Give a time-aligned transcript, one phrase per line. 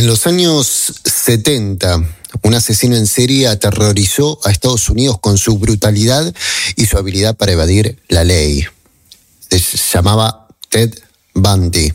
[0.00, 2.02] En los años 70,
[2.44, 6.34] un asesino en serie aterrorizó a Estados Unidos con su brutalidad
[6.74, 8.64] y su habilidad para evadir la ley.
[9.50, 10.98] Se llamaba Ted
[11.34, 11.92] Bundy.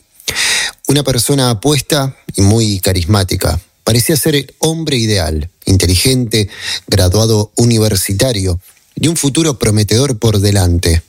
[0.88, 3.60] Una persona apuesta y muy carismática.
[3.84, 6.48] Parecía ser el hombre ideal, inteligente,
[6.86, 8.60] graduado universitario
[8.94, 11.02] y un futuro prometedor por delante.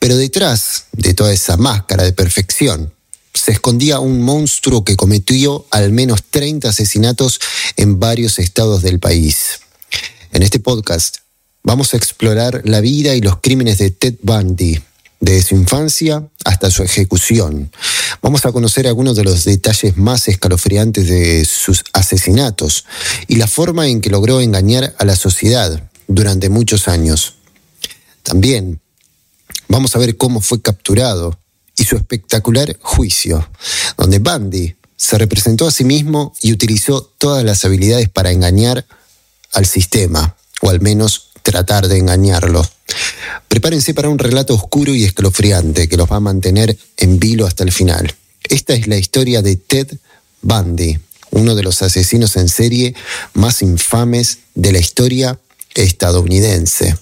[0.00, 2.92] Pero detrás de toda esa máscara de perfección
[3.34, 7.40] se escondía un monstruo que cometió al menos 30 asesinatos
[7.76, 9.60] en varios estados del país.
[10.32, 11.18] En este podcast
[11.62, 14.80] vamos a explorar la vida y los crímenes de Ted Bundy,
[15.20, 17.72] desde su infancia hasta su ejecución.
[18.22, 22.84] Vamos a conocer algunos de los detalles más escalofriantes de sus asesinatos
[23.26, 27.34] y la forma en que logró engañar a la sociedad durante muchos años.
[28.22, 28.80] También
[29.68, 31.38] vamos a ver cómo fue capturado
[31.76, 33.48] y su espectacular juicio,
[33.96, 38.86] donde Bundy se representó a sí mismo y utilizó todas las habilidades para engañar
[39.52, 42.66] al sistema, o al menos tratar de engañarlo.
[43.48, 47.64] Prepárense para un relato oscuro y escalofriante que los va a mantener en vilo hasta
[47.64, 48.14] el final.
[48.48, 49.88] Esta es la historia de Ted
[50.42, 50.98] Bundy,
[51.30, 52.94] uno de los asesinos en serie
[53.32, 55.38] más infames de la historia
[55.74, 56.96] estadounidense.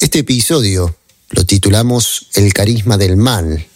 [0.00, 0.96] Este episodio
[1.30, 3.66] lo titulamos El carisma del mal,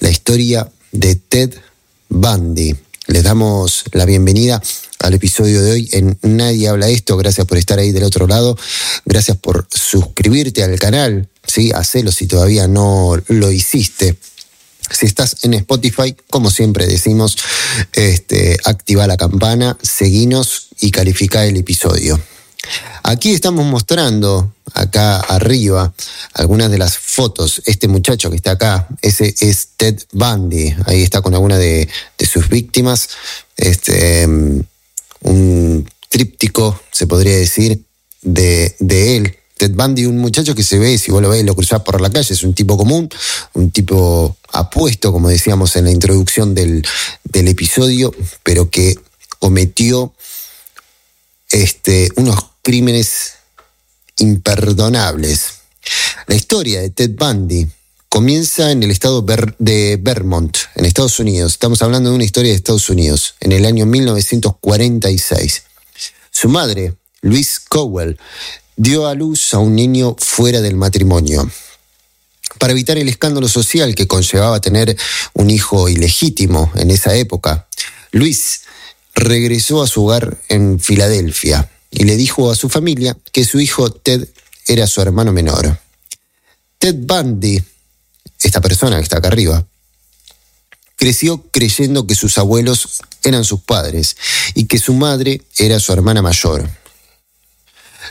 [0.00, 1.54] la historia de Ted
[2.08, 2.74] Bundy.
[3.08, 4.60] Les damos la bienvenida
[5.00, 7.16] al episodio de hoy en Nadie habla esto.
[7.16, 8.58] Gracias por estar ahí del otro lado.
[9.04, 11.28] Gracias por suscribirte al canal.
[11.46, 14.16] Sí, hacelo si todavía no lo hiciste.
[14.90, 17.36] Si estás en Spotify, como siempre decimos,
[17.92, 22.20] este, activa la campana, seguinos y califica el episodio.
[23.02, 25.92] Aquí estamos mostrando, acá arriba,
[26.34, 27.62] algunas de las fotos.
[27.66, 30.74] Este muchacho que está acá, ese es Ted Bundy.
[30.86, 33.08] Ahí está con alguna de, sus víctimas.
[33.56, 34.60] Este, mm,
[35.22, 37.82] un tríptico, se podría decir,
[38.22, 39.36] de, él.
[39.56, 42.10] Ted Bundy, un muchacho que se ve, si vos lo ves, lo cruzás por la
[42.10, 43.08] calle, es un tipo común,
[43.54, 46.86] un tipo apuesto, como decíamos en la introducción del,
[47.24, 48.12] del episodio,
[48.42, 48.96] pero que
[49.38, 50.12] cometió
[51.50, 53.34] este, unos crímenes
[54.16, 55.60] imperdonables.
[56.26, 57.68] La historia de Ted Bundy
[58.08, 59.24] comienza en el estado
[59.60, 61.52] de Vermont, en Estados Unidos.
[61.52, 65.62] Estamos hablando de una historia de Estados Unidos, en el año 1946.
[66.32, 68.18] Su madre, Louise Cowell,
[68.74, 71.48] dio a luz a un niño fuera del matrimonio.
[72.58, 74.96] Para evitar el escándalo social que conllevaba tener
[75.34, 77.68] un hijo ilegítimo en esa época,
[78.10, 78.62] Luis
[79.14, 83.90] regresó a su hogar en Filadelfia y le dijo a su familia que su hijo
[83.90, 84.28] Ted
[84.66, 85.78] era su hermano menor.
[86.78, 87.62] Ted Bundy,
[88.40, 89.64] esta persona que está acá arriba,
[90.96, 94.16] creció creyendo que sus abuelos eran sus padres
[94.54, 96.68] y que su madre era su hermana mayor.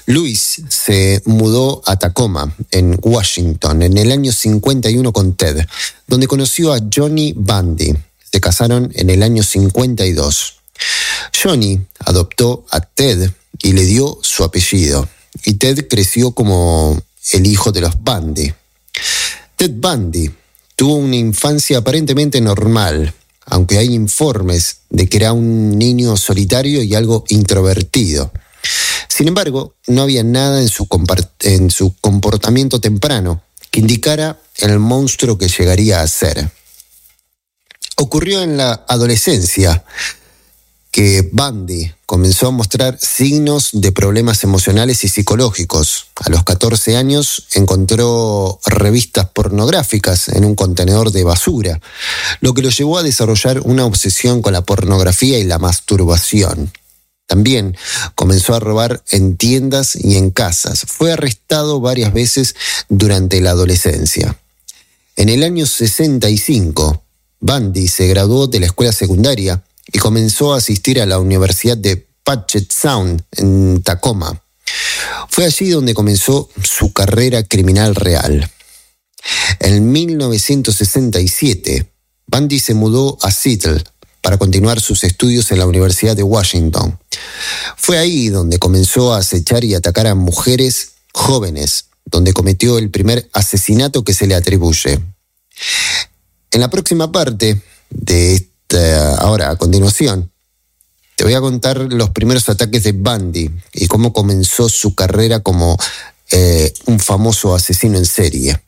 [0.08, 5.66] Luis se mudó a Tacoma, en Washington, en el año 51 con Ted,
[6.08, 7.96] donde conoció a Johnny Bundy.
[8.32, 10.56] Se casaron en el año 52.
[11.42, 15.08] Johnny adoptó a Ted y le dio su apellido,
[15.44, 17.02] y Ted creció como
[17.34, 18.54] el hijo de los Bundy.
[19.56, 20.32] Ted Bundy
[20.76, 23.14] tuvo una infancia aparentemente normal,
[23.46, 28.32] aunque hay informes de que era un niño solitario y algo introvertido.
[29.08, 30.88] Sin embargo, no había nada en su,
[31.42, 36.50] en su comportamiento temprano que indicara el monstruo que llegaría a ser.
[37.98, 39.86] Ocurrió en la adolescencia,
[40.96, 46.06] que Bundy comenzó a mostrar signos de problemas emocionales y psicológicos.
[46.16, 51.82] A los 14 años encontró revistas pornográficas en un contenedor de basura,
[52.40, 56.72] lo que lo llevó a desarrollar una obsesión con la pornografía y la masturbación.
[57.28, 57.76] También
[58.16, 60.86] comenzó a robar en tiendas y en casas.
[60.88, 62.56] Fue arrestado varias veces
[62.88, 64.40] durante la adolescencia.
[65.18, 67.04] En el año 65,
[67.42, 69.62] Bundy se graduó de la escuela secundaria
[69.96, 74.44] y comenzó a asistir a la Universidad de Puget Sound en Tacoma.
[75.30, 78.52] Fue allí donde comenzó su carrera criminal real.
[79.62, 81.90] En 1967,
[82.28, 83.86] Bundy se mudó a Seattle
[84.20, 87.00] para continuar sus estudios en la Universidad de Washington.
[87.78, 93.30] Fue ahí donde comenzó a acechar y atacar a mujeres jóvenes, donde cometió el primer
[93.32, 95.00] asesinato que se le atribuye.
[96.52, 98.55] En la próxima parte de este,
[99.20, 100.32] ahora, a continuación,
[101.16, 105.78] te voy a contar los primeros ataques de Bundy y cómo comenzó su carrera como
[106.32, 108.62] eh, un famoso asesino en serie.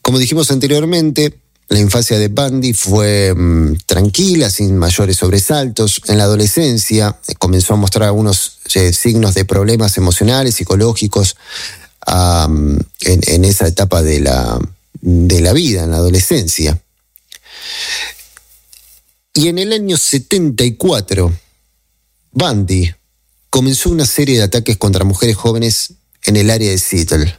[0.00, 1.38] Como dijimos anteriormente,
[1.68, 6.02] La infancia de Bundy fue mm, tranquila, sin mayores sobresaltos.
[6.06, 11.36] En la adolescencia eh, comenzó a mostrar algunos eh, signos de problemas emocionales, psicológicos,
[12.06, 14.58] en, esa etapa de la,
[15.02, 16.80] de la vida, en la adolescencia.
[19.34, 21.32] Y en el año 74,
[22.30, 22.94] Bundy
[23.50, 27.36] comenzó una serie de ataques contra mujeres jóvenes en el área de Seattle.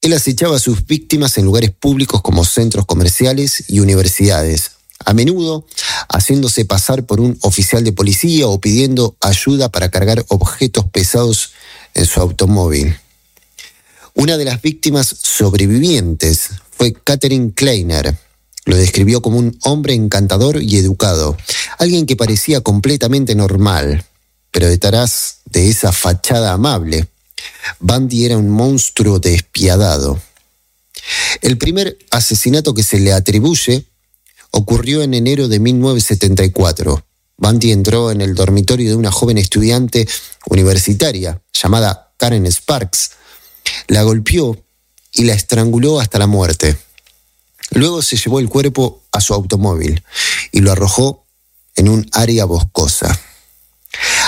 [0.00, 4.72] Él acechaba a sus víctimas en lugares públicos como centros comerciales y universidades,
[5.04, 5.66] a menudo
[6.08, 11.50] haciéndose pasar por un oficial de policía o pidiendo ayuda para cargar objetos pesados
[11.94, 12.96] en su automóvil.
[14.20, 18.18] Una de las víctimas sobrevivientes fue Catherine Kleiner.
[18.64, 21.36] Lo describió como un hombre encantador y educado,
[21.78, 24.04] alguien que parecía completamente normal,
[24.50, 27.06] pero detrás de esa fachada amable
[27.78, 30.20] Bundy era un monstruo despiadado.
[31.40, 33.84] El primer asesinato que se le atribuye
[34.50, 37.04] ocurrió en enero de 1974.
[37.36, 40.08] Bundy entró en el dormitorio de una joven estudiante
[40.48, 43.12] universitaria llamada Karen Sparks,
[43.86, 44.56] la golpeó
[45.12, 46.76] y la estranguló hasta la muerte.
[47.70, 50.02] Luego se llevó el cuerpo a su automóvil
[50.52, 51.24] y lo arrojó
[51.76, 53.18] en un área boscosa.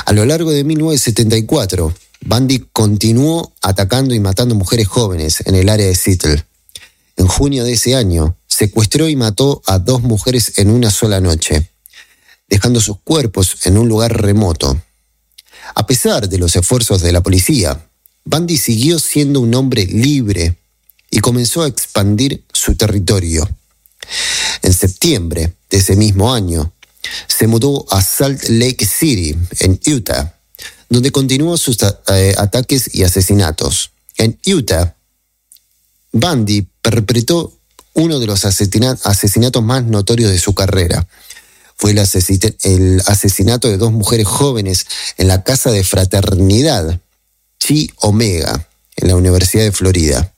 [0.06, 5.86] A lo largo de 1974, Bundy continuó atacando y matando mujeres jóvenes en el área
[5.86, 6.44] de Seattle.
[7.16, 11.70] En junio de ese año, secuestró y mató a dos mujeres en una sola noche,
[12.48, 14.80] dejando sus cuerpos en un lugar remoto.
[15.74, 17.89] A pesar de los esfuerzos de la policía,
[18.24, 20.56] Bundy siguió siendo un hombre libre
[21.10, 23.48] y comenzó a expandir su territorio.
[24.62, 26.72] En septiembre de ese mismo año,
[27.26, 30.34] se mudó a Salt Lake City, en Utah,
[30.88, 31.78] donde continuó sus
[32.08, 33.90] eh, ataques y asesinatos.
[34.16, 34.96] En Utah,
[36.12, 37.52] Bundy perpetró
[37.94, 41.06] uno de los asesinatos más notorios de su carrera.
[41.76, 44.86] Fue el asesinato de dos mujeres jóvenes
[45.16, 47.00] en la casa de fraternidad
[47.60, 50.34] Chi Omega, en la Universidad de Florida.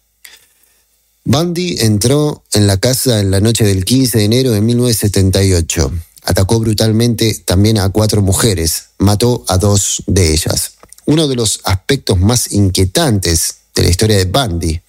[1.25, 5.91] Bundy entró en la casa en la noche del 15 de enero de 1978
[6.25, 10.75] Atacó brutalmente también a cuatro mujeres, mató a dos de ellas.
[11.05, 14.81] Uno de los aspectos más inquietantes de la historia de Bundy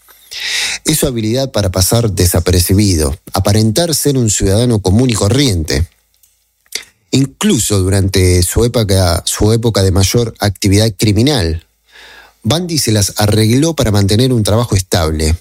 [0.85, 5.88] es su habilidad para pasar desapercibido, aparentar ser un ciudadano común y corriente.
[7.09, 11.65] Incluso durante su época, su época de mayor actividad criminal,
[12.44, 15.36] Bundy se las arregló para mantener un trabajo estable,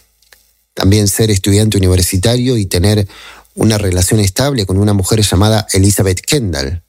[0.73, 3.07] también ser estudiante universitario y tener
[3.55, 6.83] una relación estable con una mujer llamada Elizabeth Kendall.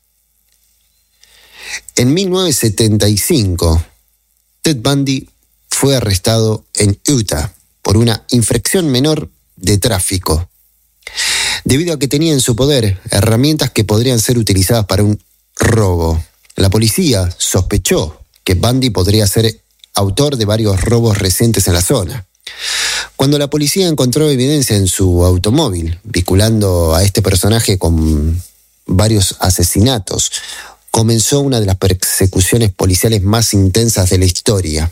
[1.96, 3.84] En 1975,
[4.62, 5.28] Ted Bundy
[5.70, 10.48] fue arrestado en Utah por una infracción menor de tráfico,
[11.66, 15.22] debido a que tenía en su poder herramientas que podrían ser utilizadas para un
[15.56, 16.24] robo.
[16.56, 19.63] La policía sospechó que Bundy podría ser
[19.94, 22.26] autor de varios robos recientes en la zona.
[23.16, 28.42] Cuando la policía encontró evidencia en su automóvil, vinculando a este personaje con
[28.86, 30.32] varios asesinatos,
[30.92, 34.92] comenzó una de las persecuciones policiales más intensas de la historia.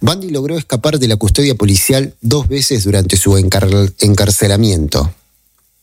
[0.00, 5.12] Bundy logró escapar de la custodia policial dos veces durante su encarcelamiento.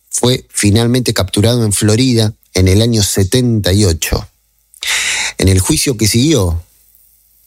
[0.10, 4.28] Fue finalmente capturado en Florida en el año 78.
[5.38, 6.64] En el juicio que siguió,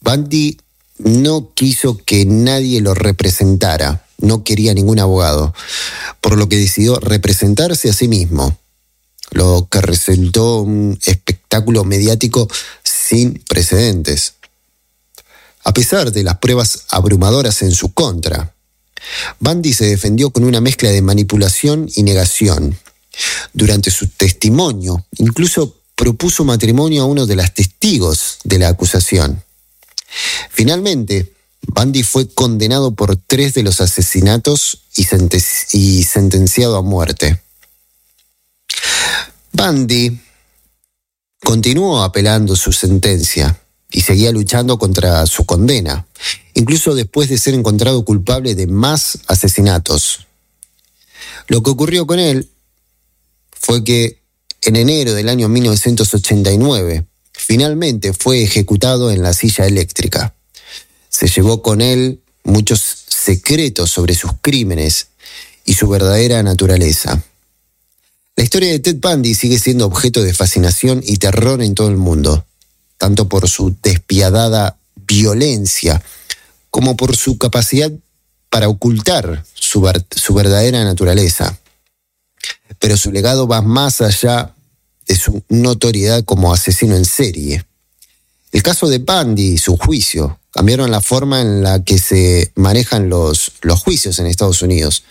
[0.01, 0.57] Bundy
[0.97, 5.53] no quiso que nadie lo representara, no quería ningún abogado,
[6.19, 8.57] por lo que decidió representarse a sí mismo,
[9.31, 12.47] lo que resultó un espectáculo mediático
[12.83, 14.33] sin precedentes.
[15.63, 18.53] A pesar de las pruebas abrumadoras en su contra,
[19.39, 22.77] Bundy se defendió con una mezcla de manipulación y negación.
[23.53, 29.43] Durante su testimonio, incluso propuso matrimonio a uno de los testigos de la acusación.
[30.49, 31.33] Finalmente,
[31.67, 37.41] Bundy fue condenado por tres de los asesinatos y, sentenciado a muerte.
[39.53, 40.19] Bundy
[41.43, 46.07] continuó apelando su sentencia y seguía luchando contra su condena,
[46.53, 50.27] incluso después de ser encontrado culpable de más asesinatos.
[51.47, 52.49] Lo que ocurrió con él
[53.51, 54.21] fue que
[54.61, 60.33] en enero del año 1989, Finalmente fue ejecutado en la silla eléctrica.
[61.09, 65.07] Se llevó con él muchos secretos sobre sus crímenes
[65.65, 67.23] y su verdadera naturaleza.
[68.35, 71.97] La historia de Ted Bundy sigue siendo objeto de fascinación y terror en todo el
[71.97, 72.45] mundo,
[72.97, 76.01] tanto por su despiadada violencia
[76.69, 77.91] como por su capacidad
[78.49, 79.81] para ocultar su,
[80.33, 81.57] verdadera naturaleza.
[82.79, 84.55] Pero su legado va más allá
[85.11, 87.65] de su notoriedad como asesino en serie.
[88.53, 93.09] El caso de Bundy y su juicio cambiaron la forma en la que se manejan
[93.09, 95.03] los, los juicios en Estados Unidos.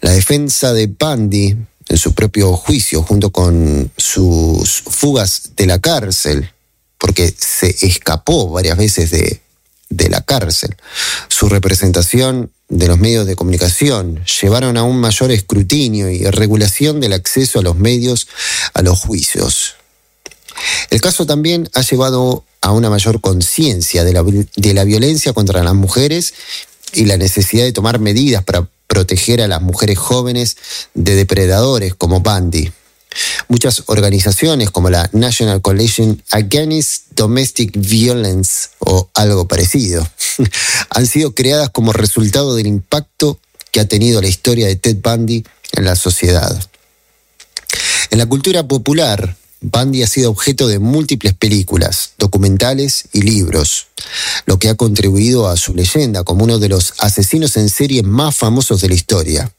[0.00, 6.50] La defensa de Bundy en su propio juicio, junto con sus fugas de la cárcel,
[6.98, 9.40] porque se escapó varias veces de,
[9.88, 10.74] de la cárcel.
[11.28, 17.14] Su representación de los medios de comunicación llevaron a un mayor escrutinio y regulación del
[17.14, 18.28] acceso a los medios
[18.74, 19.76] a los juicios.
[20.90, 25.62] El caso también ha llevado a una mayor conciencia de la, de la violencia contra
[25.62, 26.34] las mujeres
[26.92, 30.56] y la necesidad de tomar medidas para proteger a las mujeres jóvenes
[30.94, 32.72] de depredadores como Bandy.
[33.48, 40.08] Muchas organizaciones como la National Coalition Against Domestic Violence o algo parecido
[40.90, 43.38] han sido creadas como resultado del impacto
[43.70, 46.58] que ha tenido la historia de Ted Bundy en la sociedad.
[48.10, 53.88] En la cultura popular, Bundy ha sido objeto de múltiples películas, documentales y libros,
[54.46, 58.36] lo que ha contribuido a su leyenda como uno de los asesinos en serie más
[58.36, 59.52] famosos de la historia.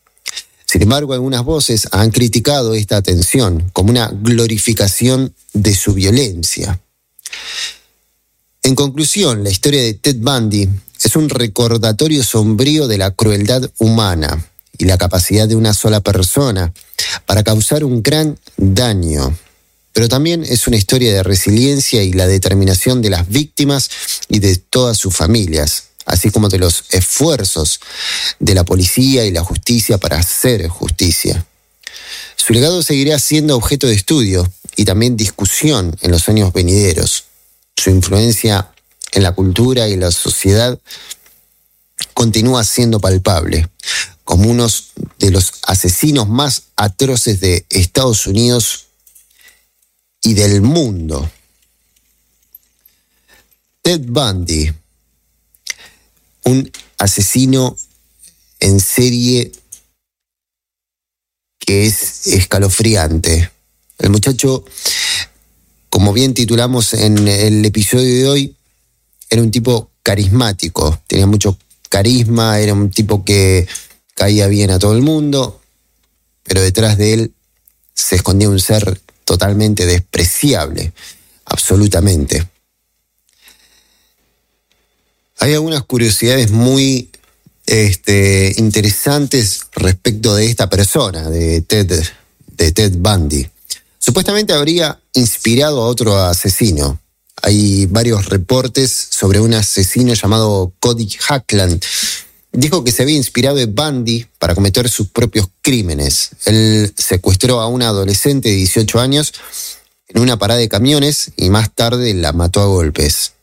[0.70, 6.80] Sin embargo, algunas voces han criticado esta atención como una glorificación de su violencia.
[8.62, 10.70] En conclusión, la historia de Ted Bundy
[11.04, 14.46] es un recordatorio sombrío de la crueldad humana
[14.78, 16.72] y la capacidad de una sola persona
[17.26, 19.36] para causar un gran daño
[19.92, 23.90] pero también es una historia de resiliencia y la determinación de las víctimas
[24.30, 27.80] y de todas sus familias, así como de los esfuerzos
[28.40, 31.46] de la policía y la justicia para hacer justicia.
[32.36, 37.26] Su legado seguirá siendo objeto de estudio y también discusión en los años venideros.
[37.76, 38.72] Su influencia
[39.12, 40.80] en la cultura y la sociedad
[42.16, 43.70] continúa siendo palpable,
[44.24, 44.68] como uno
[45.20, 48.88] de los asesinos más atroces de Estados Unidos
[50.24, 51.30] y del mundo.
[53.84, 54.74] Ted Bundy,
[56.46, 57.78] un asesino
[58.60, 59.52] en serie
[61.60, 63.52] que es escalofriante.
[63.98, 64.64] El muchacho,
[65.90, 68.56] como bien titulamos en el episodio de hoy,
[69.30, 71.58] era un tipo carismático, tenía mucho
[71.90, 73.68] carisma, era un tipo que
[74.16, 75.62] caía bien a todo el mundo,
[76.44, 77.34] pero detrás de él
[77.94, 80.94] se escondía un ser totalmente despreciable,
[81.46, 82.48] absolutamente.
[85.40, 87.10] Hay algunas curiosidades muy
[87.66, 92.04] este, interesantes respecto de esta persona, de Ted,
[92.58, 93.48] de Ted Bundy.
[93.98, 97.00] Supuestamente habría inspirado a otro asesino.
[97.42, 101.82] Hay varios reportes sobre un asesino llamado Cody Hackland,
[102.52, 106.32] dijo que se había inspirado en Bundy para cometer sus propios crímenes.
[106.46, 109.34] Él secuestró a una adolescente de 18 años
[110.08, 113.34] en una parada de camiones y más tarde la mató a golpes.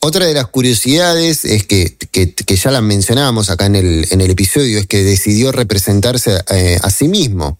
[0.00, 1.96] Otra de las curiosidades es que,
[2.46, 6.90] ya la mencionábamos acá en el, en el, episodio, es que decidió representarse eh, a
[6.90, 7.58] sí mismo.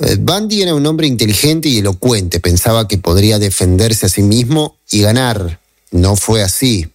[0.00, 4.76] Eh, Bundy era un hombre inteligente y elocuente, pensaba que podría defenderse a sí mismo
[4.90, 5.58] y ganar.
[5.90, 6.86] No fue así.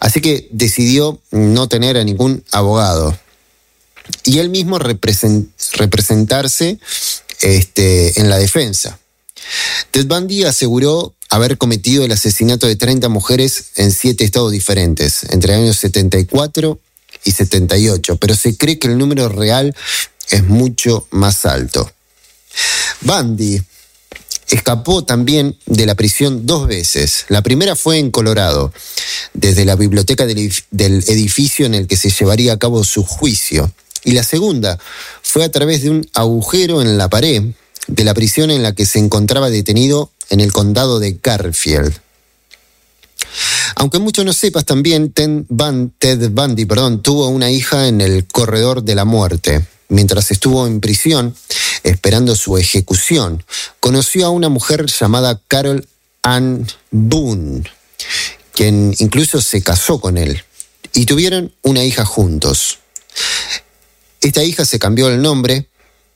[0.00, 3.18] Así que decidió no tener a ningún abogado
[4.24, 6.78] y él mismo representarse
[7.40, 8.98] este, en la defensa.
[9.90, 15.54] Ted Bundy aseguró haber cometido el asesinato de 30 mujeres en siete estados diferentes, entre
[15.54, 16.78] años 74
[17.24, 19.74] y 78, pero se cree que el número real
[20.30, 21.90] es mucho más alto.
[23.02, 23.60] Bundy
[24.48, 27.26] escapó también de la prisión dos veces.
[27.28, 28.72] La primera fue en Colorado,
[29.34, 33.70] desde la biblioteca del edificio en el que se llevaría a cabo su juicio.
[34.04, 34.78] Y la segunda
[35.22, 37.42] fue a través de un agujero en la pared
[37.88, 42.00] de la prisión en la que se encontraba detenido en el condado de Garfield.
[43.76, 48.94] Aunque mucho no sepas también, Ted Bundy perdón, tuvo una hija en el corredor de
[48.94, 49.66] la muerte.
[49.88, 51.34] Mientras estuvo en prisión,
[51.82, 53.42] esperando su ejecución,
[53.80, 55.86] conoció a una mujer llamada Carol
[56.22, 57.62] Ann Boone,
[58.52, 60.42] quien incluso se casó con él,
[60.92, 62.80] y tuvieron una hija juntos.
[64.20, 65.68] Esta hija se cambió el nombre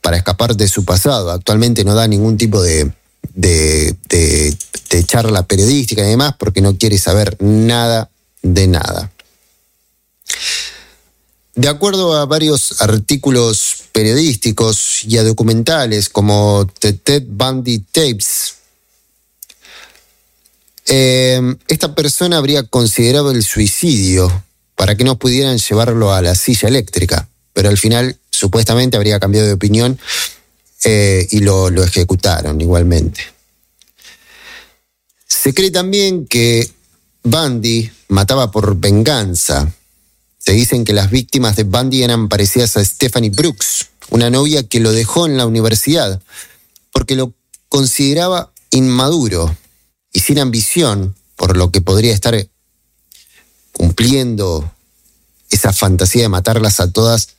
[0.02, 1.30] para escapar de su pasado.
[1.30, 2.92] Actualmente no da ningún tipo de,
[3.32, 4.56] de,
[5.06, 8.10] charla periodística y demás porque no quiere saber nada
[8.42, 9.10] de nada.
[11.54, 18.54] De acuerdo a varios artículos periodísticos y a documentales como The Ted Bundy Tapes,
[20.86, 24.44] eh, esta persona habría considerado el suicidio
[24.76, 29.46] para que no pudieran llevarlo a la silla eléctrica, pero al final supuestamente habría cambiado
[29.46, 29.96] de opinión
[30.82, 33.20] eh, y lo, lo ejecutaron igualmente.
[35.28, 36.68] Se cree también que
[37.22, 39.72] Bundy mataba por venganza.
[40.38, 44.80] Se dicen que las víctimas de Bundy eran parecidas a Stephanie Brooks, una novia que
[44.80, 46.20] lo dejó en la universidad
[46.92, 47.32] porque lo
[47.68, 49.56] consideraba inmaduro
[50.12, 52.34] y sin ambición, por lo que podría estar
[53.72, 54.68] cumpliendo
[55.48, 57.36] esa fantasía de matarlas a todas,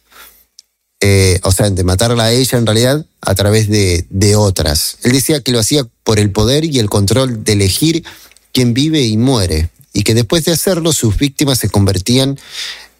[1.05, 4.99] eh, o sea, de matarla a ella en realidad a través de, otras.
[5.03, 8.05] Él decía que lo hacía por el poder y el control de elegir
[8.53, 12.39] quién vive y muere, y que después de hacerlo sus víctimas se convertían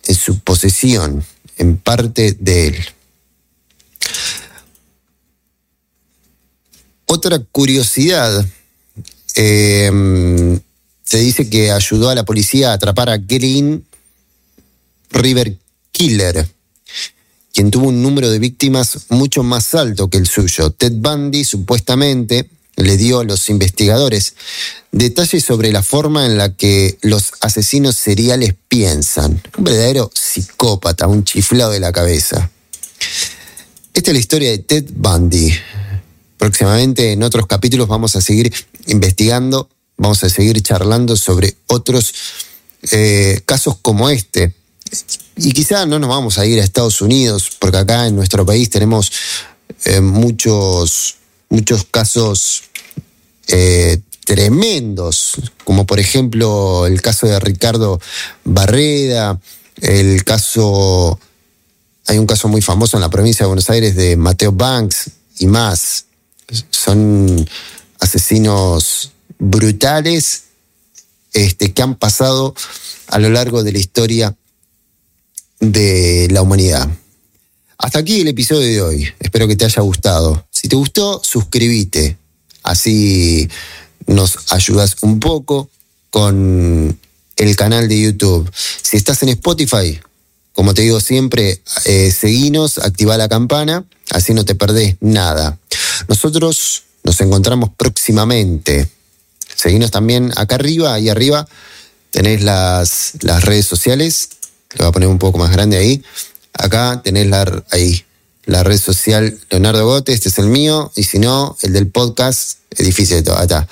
[0.06, 1.24] en su posesión,
[1.56, 2.86] en parte de él.
[7.06, 8.46] Otra curiosidad,
[9.36, 10.60] em,
[11.06, 13.86] se dice que ayudó a la policía a atrapar a Green
[15.10, 15.58] River
[15.94, 16.50] Killer,
[17.54, 20.72] quien tuvo un número de víctimas mucho más alto que el suyo.
[20.72, 24.34] Ted Bundy supuestamente le dio a los investigadores
[24.92, 29.42] detalles sobre la forma en la que los asesinos seriales piensan.
[29.58, 32.50] Un verdadero psicópata, un chiflado de la cabeza.
[33.94, 35.54] Esta es la historia de Ted Bundy.
[36.40, 38.52] Próximamente en otros capítulos vamos a seguir
[38.88, 42.14] investigando, vamos a seguir charlando sobre otros
[42.92, 44.56] eh, casos como este.
[45.38, 48.70] Y quizá no nos vamos a ir a Estados Unidos, porque acá en nuestro país
[48.70, 49.12] tenemos
[49.86, 51.18] eh, muchos
[51.54, 52.64] muchos casos
[53.48, 55.34] eh, tremendos,
[55.64, 58.02] como por ejemplo el caso de Ricardo
[58.44, 59.40] Barreda,
[59.82, 61.20] el caso,
[62.08, 65.48] hay un caso muy famoso en la provincia de Buenos Aires de Mateo Banks y
[65.48, 66.06] más.
[66.72, 67.48] Son
[68.00, 70.44] asesinos brutales
[71.34, 72.56] este, que han pasado
[73.08, 74.36] a lo largo de la historia
[75.72, 76.90] de la humanidad.
[77.78, 79.08] Hasta aquí el episodio de hoy.
[79.20, 80.46] Espero que te haya gustado.
[80.52, 82.18] Si te gustó, suscríbete.
[82.64, 83.50] Así
[84.06, 85.70] nos ayudas un poco
[86.10, 86.98] con
[87.36, 88.50] el canal de YouTube.
[88.82, 90.00] Si estás en Spotify,
[90.54, 95.58] como te digo siempre, eh, seguinos, activa la campana, así no te perdés nada.
[96.08, 98.88] Nosotros nos encontramos próximamente.
[99.56, 101.48] Seguinos también acá arriba, ahí arriba
[102.14, 104.30] tenés las, las redes sociales.
[104.74, 106.04] Lo voy a poner un poco más grande ahí.
[106.54, 108.04] Acá tenés la, ahí,
[108.46, 112.60] la red social Leonardo Gote, este es el mío, y si no, el del podcast,
[112.70, 113.68] es difícil de todo, acá.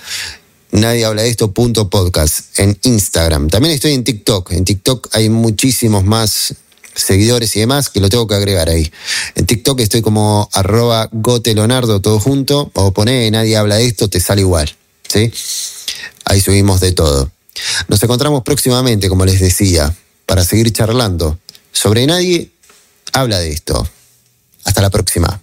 [0.72, 3.50] Nadie habla de esto, punto podcast, en Instagram.
[3.50, 4.52] También estoy en TikTok.
[4.54, 6.56] En TikTok hay muchísimos más
[6.96, 8.90] seguidores y demás que lo tengo que agregar ahí.
[9.36, 14.10] En TikTok estoy como arroba Gote Leonardo, todo junto, o poné Nadie habla de esto,
[14.10, 14.74] te sale igual.
[15.10, 15.32] ¿sí?
[16.26, 17.32] Ahí subimos de todo.
[17.90, 19.94] Nos encontramos próximamente, como les decía,
[20.32, 21.38] para seguir charlando
[21.74, 22.52] sobre nadie
[23.12, 23.86] habla de esto.
[24.64, 25.42] Hasta la próxima.